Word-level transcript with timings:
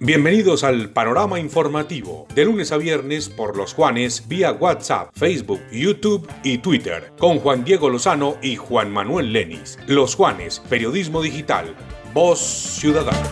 Bienvenidos 0.00 0.64
al 0.64 0.90
panorama 0.90 1.38
informativo, 1.38 2.26
de 2.34 2.44
lunes 2.44 2.72
a 2.72 2.78
viernes 2.78 3.28
por 3.28 3.56
los 3.56 3.74
Juanes 3.74 4.26
vía 4.26 4.52
WhatsApp, 4.52 5.10
Facebook, 5.14 5.60
YouTube 5.70 6.26
y 6.42 6.58
Twitter, 6.58 7.12
con 7.18 7.40
Juan 7.40 7.64
Diego 7.64 7.90
Lozano 7.90 8.36
y 8.40 8.56
Juan 8.56 8.90
Manuel 8.90 9.32
Lenis. 9.32 9.78
Los 9.86 10.14
Juanes, 10.14 10.62
Periodismo 10.70 11.20
Digital, 11.20 11.74
Voz 12.14 12.38
Ciudadana. 12.40 13.30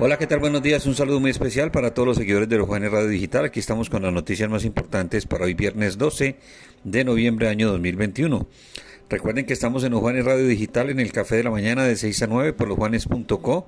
Hola, 0.00 0.16
¿qué 0.16 0.26
tal? 0.26 0.38
Buenos 0.38 0.62
días. 0.62 0.86
Un 0.86 0.94
saludo 0.94 1.20
muy 1.20 1.30
especial 1.30 1.70
para 1.70 1.92
todos 1.92 2.08
los 2.08 2.16
seguidores 2.16 2.48
de 2.48 2.56
los 2.56 2.66
Juanes 2.66 2.90
Radio 2.90 3.08
Digital. 3.08 3.44
Aquí 3.44 3.60
estamos 3.60 3.90
con 3.90 4.02
las 4.02 4.12
noticias 4.12 4.48
más 4.48 4.64
importantes 4.64 5.26
para 5.26 5.44
hoy 5.44 5.54
viernes 5.54 5.98
12 5.98 6.36
de 6.82 7.04
noviembre 7.04 7.48
año 7.48 7.68
2021. 7.70 8.48
Recuerden 9.08 9.46
que 9.46 9.52
estamos 9.52 9.84
en 9.84 9.92
los 9.92 10.00
Juanes 10.00 10.24
Radio 10.24 10.46
Digital 10.46 10.90
en 10.90 11.00
el 11.00 11.12
Café 11.12 11.36
de 11.36 11.44
la 11.44 11.50
Mañana 11.50 11.84
de 11.84 11.96
6 11.96 12.22
a 12.22 12.26
9 12.26 12.52
por 12.52 12.68
losjuanes.co 12.68 13.66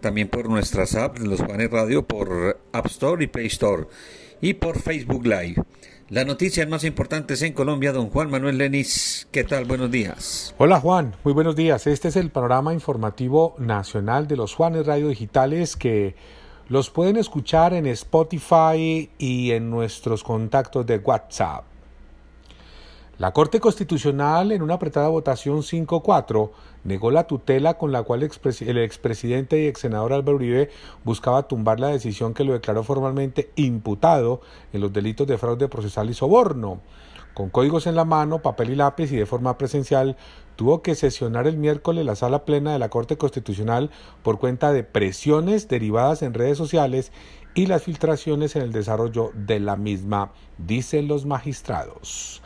también 0.00 0.28
por 0.28 0.48
nuestras 0.48 0.94
apps, 0.94 1.20
Los 1.20 1.40
Juanes 1.40 1.70
Radio, 1.70 2.06
por 2.06 2.60
App 2.72 2.86
Store 2.86 3.22
y 3.24 3.26
Play 3.26 3.46
Store, 3.46 3.86
y 4.40 4.54
por 4.54 4.78
Facebook 4.78 5.26
Live. 5.26 5.62
Las 6.08 6.26
noticias 6.26 6.68
más 6.68 6.84
importantes 6.84 7.42
en 7.42 7.52
Colombia, 7.52 7.92
don 7.92 8.10
Juan 8.10 8.30
Manuel 8.30 8.58
Lenis. 8.58 9.26
¿Qué 9.32 9.42
tal? 9.42 9.64
Buenos 9.64 9.90
días. 9.90 10.54
Hola 10.58 10.78
Juan, 10.78 11.16
muy 11.24 11.32
buenos 11.32 11.56
días. 11.56 11.88
Este 11.88 12.08
es 12.08 12.16
el 12.16 12.30
panorama 12.30 12.72
informativo 12.72 13.56
nacional 13.58 14.28
de 14.28 14.36
los 14.36 14.54
Juanes 14.54 14.86
Radio 14.86 15.08
Digitales 15.08 15.74
que 15.74 16.14
los 16.68 16.90
pueden 16.90 17.16
escuchar 17.16 17.74
en 17.74 17.88
Spotify 17.88 19.10
y 19.18 19.50
en 19.50 19.68
nuestros 19.68 20.22
contactos 20.22 20.86
de 20.86 20.98
WhatsApp. 20.98 21.64
La 23.18 23.32
Corte 23.32 23.60
Constitucional, 23.60 24.52
en 24.52 24.60
una 24.60 24.74
apretada 24.74 25.08
votación 25.08 25.62
5-4, 25.62 26.50
negó 26.84 27.10
la 27.10 27.26
tutela 27.26 27.78
con 27.78 27.90
la 27.90 28.02
cual 28.02 28.22
el 28.22 28.78
expresidente 28.78 29.58
y 29.58 29.66
ex 29.68 29.80
senador 29.80 30.12
Álvaro 30.12 30.36
Uribe 30.36 30.68
buscaba 31.02 31.48
tumbar 31.48 31.80
la 31.80 31.88
decisión 31.88 32.34
que 32.34 32.44
lo 32.44 32.52
declaró 32.52 32.82
formalmente 32.82 33.52
imputado 33.56 34.42
en 34.74 34.82
los 34.82 34.92
delitos 34.92 35.26
de 35.26 35.38
fraude 35.38 35.66
procesal 35.66 36.10
y 36.10 36.14
soborno. 36.14 36.82
Con 37.32 37.48
códigos 37.48 37.86
en 37.86 37.94
la 37.94 38.04
mano, 38.04 38.42
papel 38.42 38.68
y 38.68 38.76
lápiz 38.76 39.10
y 39.10 39.16
de 39.16 39.24
forma 39.24 39.56
presencial, 39.56 40.18
tuvo 40.56 40.82
que 40.82 40.94
sesionar 40.94 41.46
el 41.46 41.56
miércoles 41.56 42.04
la 42.04 42.16
sala 42.16 42.44
plena 42.44 42.74
de 42.74 42.78
la 42.78 42.90
Corte 42.90 43.16
Constitucional 43.16 43.90
por 44.22 44.38
cuenta 44.38 44.72
de 44.72 44.84
presiones 44.84 45.68
derivadas 45.68 46.20
en 46.20 46.34
redes 46.34 46.58
sociales 46.58 47.12
y 47.54 47.64
las 47.64 47.82
filtraciones 47.82 48.56
en 48.56 48.62
el 48.62 48.72
desarrollo 48.72 49.30
de 49.32 49.58
la 49.58 49.76
misma, 49.76 50.32
dicen 50.58 51.08
los 51.08 51.24
magistrados. 51.24 52.42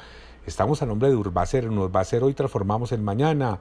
Estamos 0.51 0.83
a 0.83 0.87
nombre 0.87 1.09
de 1.09 1.15
Urbacer, 1.15 1.69
Urbacer 1.69 2.25
hoy 2.25 2.35
transformamos 2.35 2.91
el 2.91 3.03
mañana. 3.03 3.61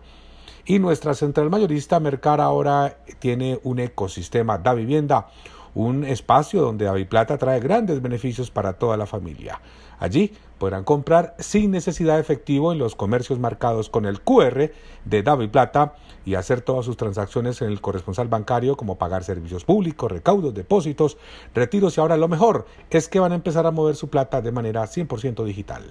Y 0.66 0.80
nuestra 0.80 1.14
central 1.14 1.52
mayorista 1.52 2.00
Mercar 2.00 2.42
ahora 2.42 2.98
tiene 3.20 3.60
un 3.62 3.78
ecosistema 3.78 4.58
da 4.58 4.74
vivienda, 4.74 5.28
un 5.76 6.04
espacio 6.04 6.64
donde 6.64 6.88
Aviplata 6.88 7.38
trae 7.38 7.60
grandes 7.60 8.02
beneficios 8.02 8.50
para 8.50 8.74
toda 8.74 8.98
la 8.98 9.06
familia. 9.06 9.62
Allí 10.00 10.34
podrán 10.58 10.84
comprar 10.84 11.36
sin 11.38 11.70
necesidad 11.70 12.16
de 12.16 12.22
efectivo 12.22 12.72
en 12.74 12.80
los 12.80 12.96
comercios 12.96 13.38
marcados 13.38 13.92
con 13.92 14.08
el 14.08 14.22
QR 14.22 14.72
de 15.06 15.22
Davi 15.22 15.48
Plata 15.48 15.94
y 16.26 16.34
hacer 16.34 16.62
todas 16.62 16.86
sus 16.86 16.98
transacciones 16.98 17.62
en 17.62 17.70
el 17.70 17.82
corresponsal 17.82 18.30
bancario 18.30 18.78
como 18.78 18.98
pagar 18.98 19.24
servicios 19.24 19.64
públicos, 19.64 20.12
recaudos, 20.12 20.56
depósitos, 20.56 21.20
retiros 21.54 22.00
y 22.00 22.02
ahora 22.02 22.18
lo 22.18 22.28
mejor 22.28 22.66
es 22.90 23.10
que 23.10 23.20
van 23.20 23.34
a 23.34 23.36
empezar 23.36 23.68
a 23.68 23.72
mover 23.72 23.96
su 23.96 24.10
plata 24.10 24.42
de 24.42 24.52
manera 24.52 24.82
100% 24.86 25.44
digital. 25.44 25.84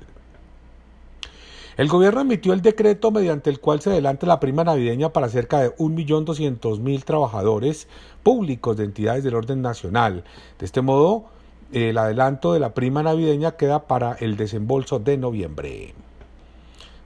El 1.78 1.86
gobierno 1.86 2.22
emitió 2.22 2.54
el 2.54 2.60
decreto 2.60 3.12
mediante 3.12 3.50
el 3.50 3.60
cual 3.60 3.80
se 3.80 3.90
adelanta 3.90 4.26
la 4.26 4.40
prima 4.40 4.64
navideña 4.64 5.12
para 5.12 5.28
cerca 5.28 5.60
de 5.60 5.76
1.200.000 5.76 7.04
trabajadores 7.04 7.86
públicos 8.24 8.76
de 8.76 8.82
entidades 8.82 9.22
del 9.22 9.36
orden 9.36 9.62
nacional. 9.62 10.24
De 10.58 10.66
este 10.66 10.82
modo, 10.82 11.26
el 11.70 11.96
adelanto 11.96 12.52
de 12.52 12.58
la 12.58 12.74
prima 12.74 13.04
navideña 13.04 13.52
queda 13.52 13.86
para 13.86 14.14
el 14.14 14.36
desembolso 14.36 14.98
de 14.98 15.18
noviembre. 15.18 15.94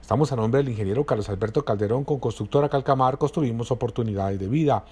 Estamos 0.03 0.31
a 0.33 0.35
nombre 0.35 0.57
del 0.57 0.67
ingeniero 0.67 1.05
Carlos 1.05 1.29
Alberto 1.29 1.63
Calderón 1.63 2.03
con 2.03 2.19
Constructora 2.19 2.67
Calcamar, 2.67 3.17
construimos 3.17 3.71
oportunidades 3.71 4.37
de 4.37 4.49
vida. 4.49 4.83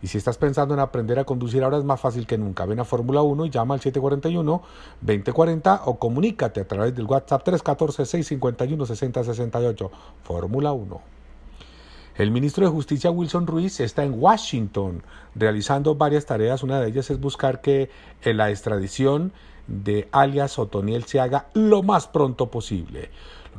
Y 0.00 0.06
si 0.06 0.16
estás 0.16 0.38
pensando 0.38 0.74
en 0.74 0.80
aprender 0.80 1.18
a 1.18 1.24
conducir 1.24 1.64
ahora 1.64 1.78
es 1.78 1.82
más 1.82 2.00
fácil 2.00 2.24
que 2.24 2.38
nunca. 2.38 2.66
Ven 2.66 2.78
a 2.78 2.84
Fórmula 2.84 3.20
1 3.20 3.46
y 3.46 3.50
llama 3.50 3.74
al 3.74 3.80
741-2040 3.80 5.80
o 5.86 5.98
comunícate 5.98 6.60
a 6.60 6.68
través 6.68 6.94
del 6.94 7.06
WhatsApp 7.06 7.44
314-651-6068. 7.48 9.90
Fórmula 10.22 10.70
1. 10.70 11.00
El 12.14 12.30
ministro 12.30 12.64
de 12.64 12.70
Justicia 12.70 13.10
Wilson 13.10 13.48
Ruiz 13.48 13.80
está 13.80 14.04
en 14.04 14.22
Washington 14.22 15.02
realizando 15.34 15.96
varias 15.96 16.26
tareas. 16.26 16.62
Una 16.62 16.80
de 16.80 16.86
ellas 16.86 17.10
es 17.10 17.18
buscar 17.18 17.60
que 17.60 17.90
la 18.22 18.50
extradición 18.50 19.32
de 19.66 20.08
alias 20.12 20.60
Otoniel 20.60 21.02
se 21.04 21.18
haga 21.18 21.48
lo 21.54 21.82
más 21.82 22.06
pronto 22.06 22.52
posible. 22.52 23.10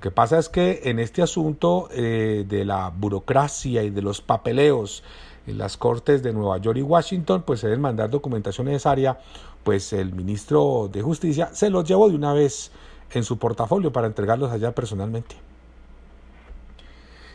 Lo 0.02 0.10
que 0.10 0.16
pasa 0.16 0.40
es 0.40 0.50
que 0.50 0.82
en 0.86 0.98
este 0.98 1.22
asunto 1.22 1.88
eh, 1.92 2.44
de 2.50 2.66
la 2.66 2.90
burocracia 2.90 3.84
y 3.84 3.92
de 3.92 4.02
los 4.02 4.20
papeleos 4.20 5.04
en 5.46 5.60
las 5.60 5.78
cortes 5.78 6.24
de 6.24 6.34
Nueva 6.34 6.58
York 6.58 6.80
y 6.80 6.82
Washington, 6.82 7.44
pues 7.46 7.60
se 7.60 7.68
deben 7.68 7.82
mandar 7.82 8.10
documentación 8.10 8.66
necesaria, 8.66 9.20
pues 9.64 9.94
el 9.94 10.12
ministro 10.12 10.90
de 10.92 11.04
Justicia 11.04 11.52
se 11.54 11.70
los 11.70 11.88
llevó 11.88 12.10
de 12.10 12.16
una 12.16 12.34
vez 12.34 12.72
en 13.12 13.24
su 13.24 13.38
portafolio 13.38 13.94
para 13.94 14.08
entregarlos 14.08 14.52
allá 14.52 14.74
personalmente. 14.74 15.36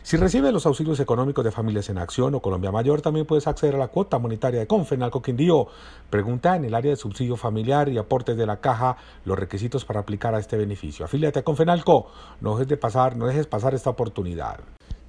Si 0.07 0.15
recibes 0.15 0.53
los 0.53 0.65
auxilios 0.65 1.01
económicos 1.01 1.43
de 1.43 1.51
Familias 1.51 1.89
en 1.89 1.97
Acción 1.97 2.33
o 2.33 2.39
Colombia 2.39 2.71
Mayor, 2.71 3.01
también 3.01 3.25
puedes 3.25 3.45
acceder 3.45 3.75
a 3.75 3.77
la 3.77 3.89
cuota 3.89 4.17
monetaria 4.19 4.61
de 4.61 4.65
Confenalco 4.65 5.21
Quindío. 5.21 5.67
Pregunta 6.09 6.55
en 6.55 6.63
el 6.63 6.75
área 6.75 6.91
de 6.91 6.95
subsidio 6.95 7.35
familiar 7.35 7.89
y 7.89 7.97
aportes 7.97 8.37
de 8.37 8.45
la 8.45 8.61
caja 8.61 8.95
los 9.25 9.37
requisitos 9.37 9.83
para 9.83 9.99
aplicar 9.99 10.33
a 10.33 10.39
este 10.39 10.55
beneficio. 10.55 11.03
Afíliate 11.03 11.39
a 11.39 11.43
Confenalco, 11.43 12.07
no 12.39 12.53
dejes 12.53 12.69
de 12.69 12.77
pasar, 12.77 13.17
no 13.17 13.27
dejes 13.27 13.47
pasar 13.47 13.73
esta 13.73 13.89
oportunidad 13.89 14.61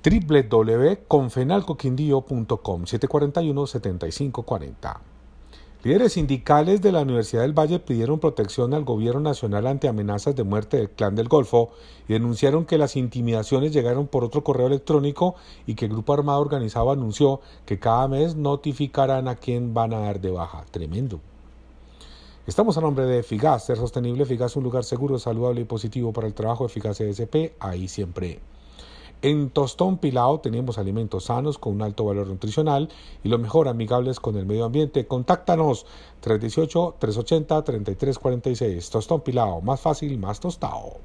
www.confenalcoquindío.com 0.03 2.87
741 2.87 3.67
7540 3.69 5.01
Líderes 5.85 6.15
sindicales 6.15 6.83
de 6.83 6.91
la 6.91 7.03
Universidad 7.03 7.43
del 7.43 7.57
Valle 7.57 7.79
pidieron 7.79 8.19
protección 8.19 8.75
al 8.75 8.85
gobierno 8.85 9.21
nacional 9.21 9.69
ante 9.69 9.87
amenazas 9.87 10.35
de 10.35 10.43
muerte 10.43 10.77
del 10.77 10.91
clan 10.91 11.15
del 11.15 11.29
Golfo 11.29 11.71
y 12.09 12.15
denunciaron 12.15 12.65
que 12.65 12.79
las 12.79 12.97
intimidaciones 12.97 13.73
llegaron 13.73 14.09
por 14.09 14.25
otro 14.25 14.43
correo 14.43 14.67
electrónico 14.67 15.37
y 15.69 15.77
que 15.77 15.85
el 15.85 15.93
grupo 15.93 16.15
armado 16.15 16.41
organizado 16.41 16.91
anunció 16.91 17.41
que 17.65 17.79
cada 17.79 18.09
mes 18.09 18.35
notificarán 18.35 19.29
a 19.29 19.37
quién 19.37 19.73
van 19.73 19.95
a 19.95 20.01
dar 20.01 20.21
de 20.21 20.33
baja. 20.33 20.65
Tremendo. 20.69 21.21
Estamos 22.45 22.77
a 22.77 22.81
nombre 22.81 23.05
de 23.05 23.23
Figas, 23.23 23.67
ser 23.67 23.77
sostenible, 23.77 24.25
Figas 24.25 24.57
un 24.57 24.65
lugar 24.65 24.83
seguro, 24.83 25.17
saludable 25.21 25.61
y 25.61 25.65
positivo 25.65 26.13
para 26.13 26.27
el 26.27 26.35
trabajo 26.35 26.65
de 26.65 26.71
Figas 26.71 27.01
ESP, 27.01 27.53
ahí 27.61 27.87
siempre. 27.87 28.41
En 29.21 29.51
Tostón 29.51 29.99
Pilao 29.99 30.39
tenemos 30.39 30.79
alimentos 30.79 31.25
sanos 31.25 31.59
con 31.59 31.73
un 31.73 31.83
alto 31.83 32.05
valor 32.05 32.29
nutricional 32.29 32.89
y 33.25 33.29
lo 33.29 33.39
mejor 33.39 33.67
amigables 33.67 34.21
con 34.21 34.37
el 34.37 34.47
medio 34.47 34.65
ambiente. 34.65 35.09
Contáctanos 35.09 35.87
318-380-3346. 36.23 38.91
Tostón 38.91 39.23
Pilao, 39.23 39.61
más 39.61 39.81
fácil, 39.81 40.19
más 40.19 40.39
tostado. 40.39 41.01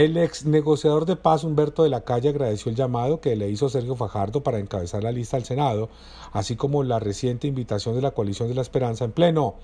El 0.00 0.16
ex 0.16 0.46
negociador 0.46 1.04
de 1.04 1.14
paz 1.14 1.44
Humberto 1.44 1.82
de 1.82 1.90
la 1.90 2.00
Calle 2.00 2.30
agradeció 2.30 2.70
el 2.70 2.76
llamado 2.76 3.20
que 3.20 3.36
le 3.36 3.50
hizo 3.50 3.68
Sergio 3.68 3.96
Fajardo 3.96 4.42
para 4.42 4.58
encabezar 4.58 5.02
la 5.02 5.12
lista 5.12 5.36
al 5.36 5.44
Senado, 5.44 5.90
así 6.32 6.56
como 6.56 6.82
la 6.84 6.98
reciente 6.98 7.46
invitación 7.46 7.96
de 7.96 8.00
la 8.00 8.12
coalición 8.12 8.48
de 8.48 8.54
la 8.54 8.62
esperanza 8.62 9.04
en 9.04 9.12
pleno. 9.12 9.56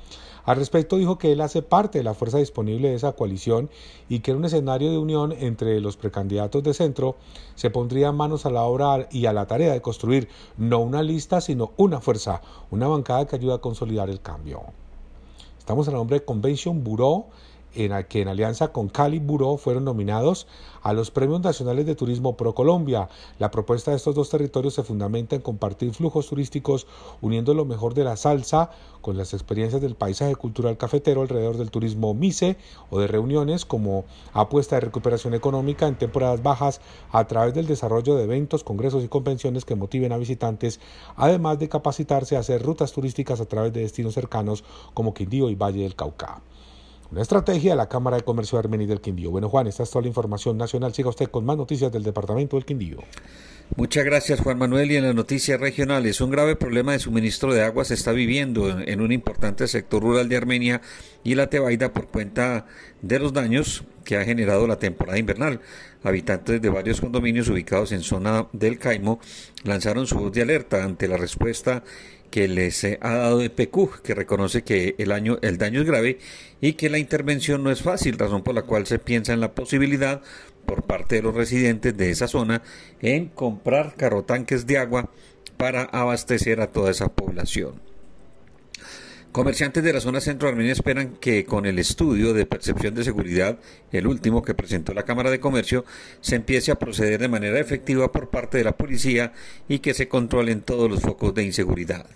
Al 0.45 0.59
respecto 0.59 0.99
dijo 0.99 1.17
que 1.17 1.33
él 1.33 1.41
hace 1.41 1.63
parte 1.63 1.97
de 1.97 2.05
la 2.05 2.13
fuerza 2.13 2.37
disponible 2.37 2.91
de 2.91 2.97
esa 2.97 3.13
coalición 3.13 3.71
y 4.11 4.19
que 4.19 4.33
en 4.33 4.37
un 4.37 4.45
escenario 4.45 4.91
de 4.91 4.99
unión 4.99 5.33
entre 5.33 5.81
los 5.81 5.97
precandidatos 5.97 6.63
de 6.63 6.75
centro 6.75 7.17
se 7.55 7.71
pondría 7.71 8.13
manos 8.13 8.45
a 8.45 8.51
la 8.51 8.65
obra 8.65 9.09
y 9.11 9.25
a 9.25 9.33
la 9.33 9.47
tarea 9.47 9.73
de 9.73 9.81
construir 9.81 10.29
no 10.59 10.81
una 10.81 11.03
lista 11.03 11.41
sino 11.41 11.73
una 11.79 12.03
fuerza, 12.03 12.43
una 12.71 12.89
bancada 12.89 13.27
que 13.27 13.37
ayuda 13.37 13.55
a 13.55 13.61
consolidar 13.63 14.11
el 14.11 14.21
cambio. 14.21 14.61
Estamos 15.59 15.89
en 15.89 15.95
el 15.95 15.99
nombre 15.99 16.19
de 16.19 16.27
Convention 16.27 16.85
Bureau 16.85 17.25
en 17.77 18.05
que 18.05 18.23
en 18.23 18.29
alianza 18.29 18.69
con 18.69 18.89
Cali 18.89 19.19
Bureau 19.19 19.59
fueron 19.59 19.85
nominados 19.85 20.47
a 20.83 20.93
los 20.93 21.11
Premios 21.11 21.41
Nacionales 21.41 21.85
de 21.87 21.95
Turismo 21.95 22.37
Pro 22.37 22.55
Colombia. 22.55 23.09
La 23.39 23.51
propuesta 23.51 23.91
de 23.91 23.97
estos 23.97 24.15
dos 24.15 24.31
territorios 24.31 24.75
se 24.75 24.83
fundamenta 24.83 25.37
en 25.37 25.43
compartir 25.43 25.93
flujos 25.93 26.29
turísticos 26.29 26.87
uniendo 27.21 27.55
lo 27.55 27.65
mejor 27.65 27.95
de 27.95 28.05
la 28.05 28.17
salsa 28.17 28.71
con 29.03 29.17
las 29.17 29.35
experiencias 29.35 29.83
del 29.83 29.95
paisaje 29.95 30.35
cultural 30.35 30.79
cafetero 30.79 31.23
alrededor 31.23 31.59
del 31.59 31.71
turismo 31.71 32.15
MICE 32.15 32.57
o 32.91 32.99
de 32.99 33.07
reuniones 33.07 33.65
como 33.65 34.05
apuesta 34.33 34.77
de 34.77 34.81
recuperación 34.81 35.35
económica 35.35 35.87
en 35.87 35.97
temporadas 35.97 36.43
bajas 36.43 36.81
a 37.13 37.27
través 37.27 37.55
del 37.55 37.67
desarrollo 37.67 38.17
de 38.17 38.25
eventos, 38.25 38.65
congresos 38.65 39.05
y 39.05 39.09
convenciones 39.09 39.65
que 39.65 39.75
motiven 39.75 40.13
a 40.13 40.19
visitantes, 40.19 40.81
además 41.17 41.59
de 41.59 41.69
capacitarse 41.69 42.37
a 42.37 42.41
hacer 42.41 42.63
rutas 42.63 42.93
turísticas 42.93 43.41
a 43.41 43.47
través 43.47 43.73
de 43.73 43.81
destinos 43.81 44.15
cercanos 44.15 44.65
como 44.95 45.15
Quindío 45.15 45.51
y 45.51 45.55
Valle 45.55 45.83
del 45.83 45.95
Cauca. 45.95 46.43
Una 47.11 47.23
estrategia 47.23 47.71
de 47.71 47.77
la 47.77 47.89
Cámara 47.89 48.17
de 48.17 48.25
Comercio 48.25 48.59
Armenia 48.59 48.87
del 48.87 49.01
Quindío. 49.01 49.31
Bueno, 49.31 49.49
Juan, 49.49 49.69
esta 49.69 49.85
es 49.85 49.91
toda 49.91 50.03
la 50.03 50.09
información 50.09 50.59
nacional. 50.59 50.93
Siga 50.93 51.09
usted 51.09 51.29
con 51.29 51.45
más 51.45 51.57
noticias 51.57 51.93
del 51.93 52.03
Departamento 52.03 52.57
del 52.57 52.65
Quindío. 52.65 52.99
Muchas 53.75 54.05
gracias 54.05 54.41
Juan 54.41 54.59
Manuel 54.59 54.93
y 54.93 54.97
en 54.97 55.05
las 55.05 55.15
noticias 55.15 55.61
regionales 55.61 56.21
un 56.21 56.31
grave 56.31 56.55
problema 56.55 56.93
de 56.93 57.01
suministro 57.01 57.53
de 57.53 57.65
agua 57.65 57.85
se 57.85 57.95
está 57.95 58.13
viviendo 58.13 58.71
en 58.71 59.01
un 59.01 59.11
importante 59.11 59.67
sector 59.67 60.03
rural 60.03 60.29
de 60.29 60.37
Armenia 60.37 60.83
y 61.25 61.35
la 61.35 61.49
Tebaida 61.49 61.93
por 61.93 62.07
cuenta 62.07 62.67
de 63.03 63.19
los 63.19 63.33
daños 63.33 63.85
que 64.05 64.17
ha 64.17 64.25
generado 64.25 64.69
la 64.69 64.79
temporada 64.79 65.19
invernal. 65.19 65.61
Habitantes 66.05 66.63
de 66.63 66.69
varios 66.69 67.01
condominios 67.01 67.49
ubicados 67.49 67.91
en 67.91 68.03
zona 68.03 68.47
del 68.53 68.79
Caimo 68.79 69.19
lanzaron 69.65 70.07
su 70.07 70.17
voz 70.17 70.33
de 70.33 70.43
alerta 70.43 70.85
ante 70.85 71.09
la 71.09 71.17
respuesta 71.17 71.83
que 72.27 72.49
les 72.49 72.85
ha 72.85 73.15
dado 73.15 73.43
EPQ, 73.43 74.03
que 74.03 74.15
reconoce 74.15 74.63
que 74.63 74.95
el, 74.99 75.13
año, 75.13 75.39
el 75.43 75.59
daño 75.59 75.81
es 75.81 75.87
grave 75.87 76.19
y 76.61 76.75
que 76.75 76.91
la 76.91 76.99
intervención 76.99 77.63
no 77.63 77.71
es 77.71 77.83
fácil, 77.83 78.19
razón 78.19 78.43
por 78.43 78.55
la 78.55 78.63
cual 78.63 78.87
se 78.87 78.99
piensa 78.99 79.33
en 79.33 79.41
la 79.41 79.55
posibilidad 79.55 80.23
por 80.67 80.83
parte 80.83 81.17
de 81.17 81.23
los 81.23 81.35
residentes 81.35 81.97
de 81.97 82.11
esa 82.11 82.29
zona 82.29 82.63
en 83.01 83.27
comprar 83.27 83.95
carrotanques 83.97 84.67
de 84.67 84.79
agua 84.79 85.11
para 85.57 85.83
abastecer 85.85 86.61
a 86.61 86.73
toda 86.73 86.91
esa 86.91 87.09
población. 87.09 87.86
Comerciantes 89.37 89.85
de 89.85 89.93
la 89.93 90.01
zona 90.01 90.23
centro 90.23 90.49
armenia 90.49 90.73
esperan 90.73 91.17
que 91.21 91.45
con 91.45 91.67
el 91.67 91.79
estudio 91.79 92.33
de 92.33 92.47
percepción 92.47 92.95
de 92.95 93.05
seguridad, 93.05 93.59
el 93.93 94.07
último 94.07 94.41
que 94.41 94.55
presentó 94.55 94.95
la 94.95 95.03
Cámara 95.03 95.31
de 95.31 95.41
Comercio, 95.41 95.85
se 96.23 96.37
empiece 96.37 96.73
a 96.73 96.79
proceder 96.79 97.21
de 97.21 97.29
manera 97.29 97.61
efectiva 97.61 98.11
por 98.11 98.31
parte 98.31 98.57
de 98.57 98.65
la 98.65 98.79
policía 98.79 99.35
y 99.69 99.81
que 99.81 99.93
se 99.93 100.09
controlen 100.09 100.63
todos 100.63 100.91
los 100.91 101.03
focos 101.03 101.35
de 101.35 101.45
inseguridad. 101.45 102.07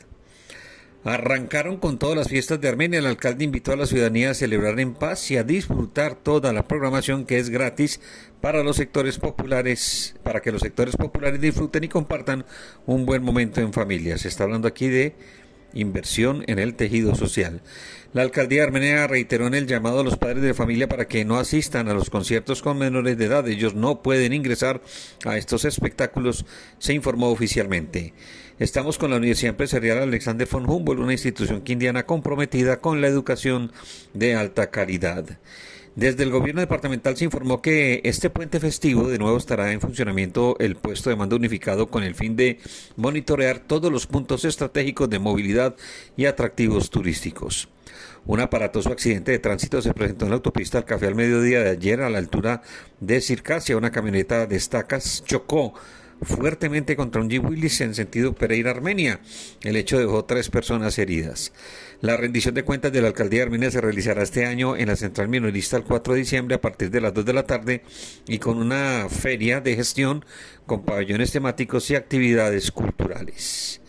Arrancaron 1.04 1.78
con 1.78 1.98
todas 1.98 2.16
las 2.16 2.28
fiestas 2.28 2.60
de 2.60 2.68
Armenia. 2.68 2.98
El 2.98 3.06
alcalde 3.06 3.44
invitó 3.44 3.72
a 3.72 3.76
la 3.76 3.86
ciudadanía 3.86 4.30
a 4.30 4.34
celebrar 4.34 4.80
en 4.80 4.94
paz 4.94 5.30
y 5.30 5.36
a 5.36 5.44
disfrutar 5.44 6.14
toda 6.14 6.54
la 6.54 6.68
programación 6.68 7.26
que 7.26 7.38
es 7.38 7.50
gratis 7.50 8.00
para 8.40 8.62
los 8.62 8.76
sectores 8.76 9.18
populares, 9.18 10.14
para 10.22 10.40
que 10.40 10.52
los 10.52 10.60
sectores 10.60 10.96
populares 10.96 11.40
disfruten 11.40 11.84
y 11.84 11.88
compartan 11.88 12.44
un 12.86 13.04
buen 13.04 13.22
momento 13.22 13.60
en 13.60 13.72
familia. 13.72 14.18
Se 14.18 14.28
está 14.28 14.44
hablando 14.44 14.68
aquí 14.68 14.88
de 14.88 15.14
inversión 15.74 16.44
en 16.46 16.58
el 16.58 16.74
tejido 16.74 17.14
social. 17.14 17.60
La 18.12 18.22
alcaldía 18.22 18.64
armenia 18.64 19.06
reiteró 19.06 19.46
en 19.46 19.54
el 19.54 19.68
llamado 19.68 20.00
a 20.00 20.04
los 20.04 20.16
padres 20.16 20.42
de 20.42 20.52
familia 20.52 20.88
para 20.88 21.06
que 21.06 21.24
no 21.24 21.38
asistan 21.38 21.88
a 21.88 21.94
los 21.94 22.10
conciertos 22.10 22.60
con 22.60 22.76
menores 22.76 23.16
de 23.16 23.26
edad. 23.26 23.46
Ellos 23.46 23.74
no 23.74 24.02
pueden 24.02 24.32
ingresar 24.32 24.82
a 25.24 25.36
estos 25.36 25.64
espectáculos, 25.64 26.44
se 26.78 26.92
informó 26.92 27.28
oficialmente. 27.28 28.12
Estamos 28.58 28.98
con 28.98 29.10
la 29.10 29.16
Universidad 29.16 29.50
Empresarial 29.50 29.98
Alexander 29.98 30.48
von 30.50 30.68
Humboldt, 30.68 31.00
una 31.00 31.12
institución 31.12 31.62
quindiana 31.62 32.04
comprometida 32.04 32.80
con 32.80 33.00
la 33.00 33.06
educación 33.06 33.72
de 34.12 34.34
alta 34.34 34.70
calidad. 34.70 35.38
Desde 35.96 36.22
el 36.22 36.30
gobierno 36.30 36.60
departamental 36.60 37.16
se 37.16 37.24
informó 37.24 37.60
que 37.60 38.00
este 38.04 38.30
puente 38.30 38.60
festivo 38.60 39.08
de 39.08 39.18
nuevo 39.18 39.36
estará 39.36 39.72
en 39.72 39.80
funcionamiento 39.80 40.56
el 40.60 40.76
puesto 40.76 41.10
de 41.10 41.16
mando 41.16 41.34
unificado 41.34 41.88
con 41.88 42.04
el 42.04 42.14
fin 42.14 42.36
de 42.36 42.58
monitorear 42.96 43.58
todos 43.58 43.90
los 43.90 44.06
puntos 44.06 44.44
estratégicos 44.44 45.10
de 45.10 45.18
movilidad 45.18 45.74
y 46.16 46.26
atractivos 46.26 46.90
turísticos. 46.90 47.68
Un 48.24 48.38
aparatoso 48.38 48.90
accidente 48.90 49.32
de 49.32 49.40
tránsito 49.40 49.82
se 49.82 49.92
presentó 49.92 50.26
en 50.26 50.30
la 50.30 50.36
autopista 50.36 50.78
al 50.78 50.84
café 50.84 51.08
al 51.08 51.16
mediodía 51.16 51.60
de 51.60 51.70
ayer 51.70 52.02
a 52.02 52.10
la 52.10 52.18
altura 52.18 52.62
de 53.00 53.20
Circasia. 53.20 53.76
Una 53.76 53.90
camioneta 53.90 54.46
de 54.46 54.56
estacas 54.56 55.24
chocó 55.24 55.74
fuertemente 56.22 56.96
contra 56.96 57.20
un 57.20 57.30
Jeep 57.30 57.44
Willis 57.44 57.80
en 57.80 57.94
sentido 57.94 58.34
Pereira-Armenia. 58.34 59.20
El 59.62 59.76
hecho 59.76 59.98
dejó 59.98 60.24
tres 60.24 60.50
personas 60.50 60.98
heridas. 60.98 61.52
La 62.00 62.16
rendición 62.16 62.54
de 62.54 62.64
cuentas 62.64 62.92
de 62.92 63.02
la 63.02 63.08
alcaldía 63.08 63.40
de 63.40 63.44
Armenia 63.44 63.70
se 63.70 63.80
realizará 63.80 64.22
este 64.22 64.46
año 64.46 64.76
en 64.76 64.88
la 64.88 64.96
central 64.96 65.28
minorista 65.28 65.76
el 65.76 65.84
4 65.84 66.14
de 66.14 66.20
diciembre 66.20 66.56
a 66.56 66.60
partir 66.60 66.90
de 66.90 67.00
las 67.00 67.14
2 67.14 67.24
de 67.24 67.32
la 67.32 67.44
tarde 67.44 67.82
y 68.26 68.38
con 68.38 68.58
una 68.58 69.08
feria 69.08 69.60
de 69.60 69.76
gestión 69.76 70.24
con 70.66 70.84
pabellones 70.84 71.32
temáticos 71.32 71.90
y 71.90 71.96
actividades 71.96 72.70
culturales. 72.70 73.80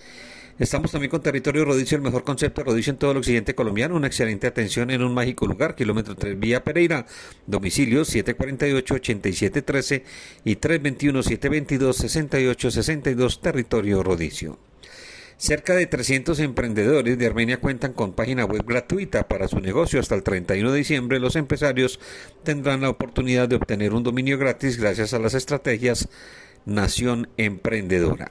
Estamos 0.61 0.91
también 0.91 1.09
con 1.09 1.23
Territorio 1.23 1.65
Rodicio, 1.65 1.95
el 1.95 2.03
mejor 2.03 2.23
concepto 2.23 2.61
de 2.61 2.65
Rodicio 2.65 2.91
en 2.91 2.97
todo 2.97 3.09
el 3.09 3.17
occidente 3.17 3.55
colombiano. 3.55 3.95
Una 3.95 4.05
excelente 4.05 4.45
atención 4.45 4.91
en 4.91 5.01
un 5.01 5.11
mágico 5.11 5.47
lugar, 5.47 5.73
kilómetro 5.73 6.13
3 6.13 6.39
Vía 6.39 6.63
Pereira, 6.63 7.07
domicilio 7.47 8.03
748-8713 8.03 10.03
y 10.43 10.57
321-722-6862, 10.57 13.41
Territorio 13.41 14.03
Rodicio. 14.03 14.59
Cerca 15.35 15.73
de 15.73 15.87
300 15.87 16.39
emprendedores 16.41 17.17
de 17.17 17.25
Armenia 17.25 17.59
cuentan 17.59 17.93
con 17.93 18.13
página 18.13 18.45
web 18.45 18.63
gratuita 18.63 19.27
para 19.27 19.47
su 19.47 19.59
negocio. 19.61 19.99
Hasta 19.99 20.13
el 20.13 20.21
31 20.21 20.71
de 20.71 20.77
diciembre 20.77 21.19
los 21.19 21.35
empresarios 21.37 21.99
tendrán 22.43 22.81
la 22.81 22.89
oportunidad 22.89 23.49
de 23.49 23.55
obtener 23.55 23.95
un 23.95 24.03
dominio 24.03 24.37
gratis 24.37 24.77
gracias 24.77 25.15
a 25.15 25.19
las 25.19 25.33
estrategias 25.33 26.07
Nación 26.67 27.29
Emprendedora. 27.37 28.29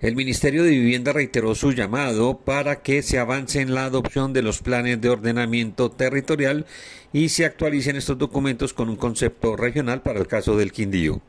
El 0.00 0.16
Ministerio 0.16 0.64
de 0.64 0.70
Vivienda 0.70 1.12
reiteró 1.12 1.54
su 1.54 1.72
llamado 1.72 2.38
para 2.38 2.82
que 2.82 3.02
se 3.02 3.18
avance 3.18 3.60
en 3.60 3.74
la 3.74 3.84
adopción 3.84 4.32
de 4.32 4.42
los 4.42 4.60
planes 4.60 5.00
de 5.00 5.08
ordenamiento 5.08 5.90
territorial 5.90 6.66
y 7.12 7.28
se 7.28 7.44
actualicen 7.44 7.96
estos 7.96 8.18
documentos 8.18 8.74
con 8.74 8.88
un 8.88 8.96
concepto 8.96 9.56
regional 9.56 10.02
para 10.02 10.18
el 10.18 10.26
caso 10.26 10.56
del 10.56 10.72
Quindío. 10.72 11.22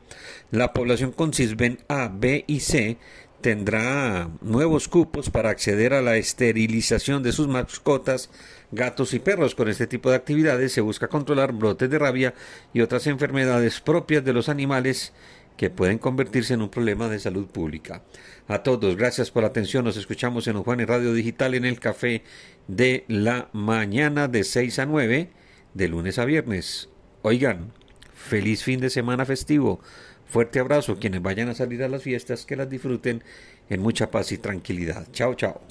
La 0.50 0.72
población 0.72 1.12
con 1.12 1.32
CISBEN 1.32 1.78
A, 1.88 2.08
B 2.08 2.44
y 2.46 2.60
C 2.60 2.98
tendrá 3.40 4.28
nuevos 4.40 4.88
cupos 4.88 5.30
para 5.30 5.50
acceder 5.50 5.94
a 5.94 6.02
la 6.02 6.16
esterilización 6.16 7.22
de 7.22 7.32
sus 7.32 7.46
mascotas, 7.46 8.30
gatos 8.72 9.14
y 9.14 9.20
perros. 9.20 9.54
Con 9.54 9.68
este 9.68 9.86
tipo 9.86 10.10
de 10.10 10.16
actividades 10.16 10.72
se 10.72 10.80
busca 10.80 11.06
controlar 11.08 11.52
brotes 11.52 11.88
de 11.88 11.98
rabia 11.98 12.34
y 12.74 12.80
otras 12.80 13.06
enfermedades 13.06 13.80
propias 13.80 14.24
de 14.24 14.32
los 14.32 14.48
animales 14.48 15.12
que 15.56 15.70
pueden 15.70 15.98
convertirse 15.98 16.54
en 16.54 16.62
un 16.62 16.68
problema 16.68 17.08
de 17.08 17.18
salud 17.18 17.46
pública. 17.46 18.02
A 18.48 18.62
todos, 18.62 18.96
gracias 18.96 19.30
por 19.30 19.42
la 19.42 19.48
atención. 19.48 19.84
Nos 19.84 19.96
escuchamos 19.96 20.46
en 20.46 20.62
Juan 20.62 20.86
Radio 20.86 21.12
Digital 21.12 21.54
en 21.54 21.64
el 21.64 21.80
café 21.80 22.22
de 22.68 23.04
la 23.08 23.48
mañana 23.52 24.28
de 24.28 24.44
6 24.44 24.78
a 24.78 24.86
9, 24.86 25.30
de 25.74 25.88
lunes 25.88 26.18
a 26.18 26.24
viernes. 26.24 26.88
Oigan, 27.22 27.72
feliz 28.14 28.62
fin 28.62 28.80
de 28.80 28.90
semana 28.90 29.24
festivo. 29.24 29.80
Fuerte 30.26 30.58
abrazo. 30.58 30.98
Quienes 30.98 31.22
vayan 31.22 31.48
a 31.48 31.54
salir 31.54 31.82
a 31.82 31.88
las 31.88 32.02
fiestas, 32.02 32.44
que 32.46 32.56
las 32.56 32.68
disfruten 32.68 33.22
en 33.68 33.80
mucha 33.80 34.10
paz 34.10 34.32
y 34.32 34.38
tranquilidad. 34.38 35.06
Chao, 35.12 35.34
chao. 35.34 35.62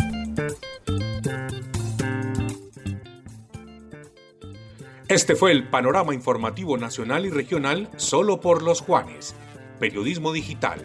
Este 5.08 5.36
fue 5.36 5.52
el 5.52 5.68
panorama 5.68 6.14
informativo 6.16 6.78
nacional 6.78 7.26
y 7.26 7.30
regional 7.30 7.90
solo 7.96 8.42
por 8.42 8.64
los 8.64 8.82
Juanes. 8.82 9.36
Periodismo 9.80 10.32
digital. 10.32 10.80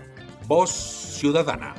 Voz 0.46 0.70
ciudadana. 0.70 1.75